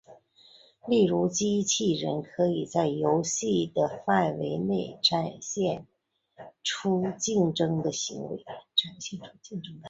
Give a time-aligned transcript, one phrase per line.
[0.87, 5.85] 例如机器人可以在游戏的范围内展现
[6.63, 8.43] 出竞争的行为。